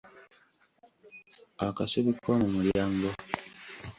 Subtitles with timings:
[1.67, 3.09] Akasubi k’omu mulyango.